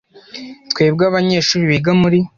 [0.71, 2.19] Twebwe abanyeshuri biga muri